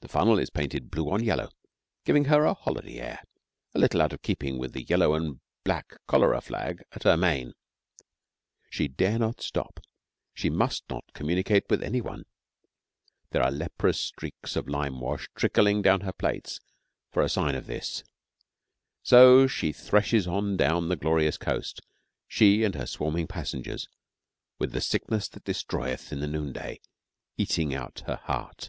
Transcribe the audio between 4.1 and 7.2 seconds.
of keeping with the yellow and black cholera flag at her